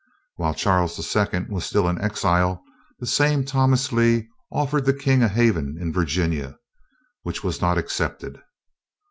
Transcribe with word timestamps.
While 0.37 0.55
Charles 0.55 0.97
II 1.15 1.45
was 1.49 1.63
still 1.63 1.87
in 1.87 2.01
exile, 2.01 2.63
this 2.99 3.13
same 3.13 3.45
Thomas 3.45 3.91
Lee 3.91 4.29
offered 4.51 4.85
the 4.85 4.95
king 4.97 5.21
a 5.21 5.27
haven 5.27 5.77
in 5.79 5.93
Virginia, 5.93 6.57
which 7.21 7.43
was 7.43 7.61
not 7.61 7.77
accepted. 7.77 8.41